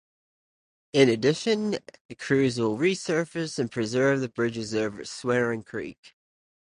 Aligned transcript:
In 0.93 1.09
addition, 1.09 1.77
crews 2.17 2.57
will 2.59 2.75
resurface 2.75 3.59
and 3.59 3.71
preserve 3.71 4.21
the 4.21 4.29
bridges 4.29 4.73
over 4.73 5.05
Swearing 5.05 5.61
Creek. 5.61 6.15